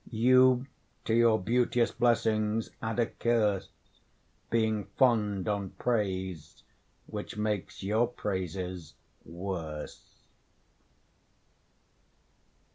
[0.09, 0.65] You
[1.05, 3.69] to your beauteous blessings add a curse,
[4.49, 6.63] Being fond on praise,
[7.05, 10.23] which makes your praises worse.